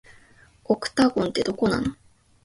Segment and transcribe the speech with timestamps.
[0.65, 1.95] オクタゴンって、どこなの